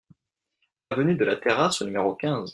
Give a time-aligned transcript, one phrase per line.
[0.89, 2.49] Avenue de la Terrasse au numéro quinze